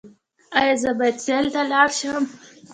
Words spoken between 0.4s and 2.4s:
ایا زه باید سیل ته لاړ شم؟